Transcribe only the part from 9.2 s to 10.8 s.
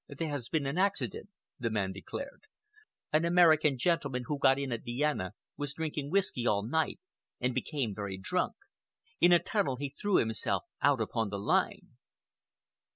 a tunnel he threw himself